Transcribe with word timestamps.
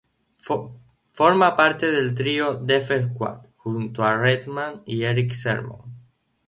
Forma 1.19 1.55
parte 1.55 1.91
del 1.91 2.15
trío 2.15 2.55
Def 2.55 2.89
Squad, 3.03 3.45
junto 3.55 4.03
a 4.03 4.17
Redman 4.17 4.81
y 4.83 5.03
Erick 5.03 5.33
Sermon. 5.33 5.93